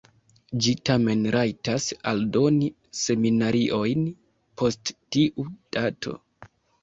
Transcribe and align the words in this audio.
Ĝi 0.67 0.71
tamen 0.89 1.19
rajtas 1.35 1.89
aldoni 2.11 2.69
seminariojn 3.01 4.09
post 4.61 4.95
tiu 5.17 5.47
dato. 5.77 6.17